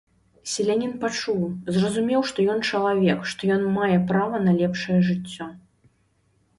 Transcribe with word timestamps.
Селянін 0.53 0.93
пачуў, 1.03 1.43
зразумеў, 1.75 2.21
што 2.31 2.47
ён 2.55 2.59
чалавек, 2.71 3.19
што 3.35 3.41
ён 3.59 3.63
мае 3.79 3.93
права 4.09 4.37
на 4.49 4.61
лепшае 4.65 4.99
жыццё. 5.13 5.45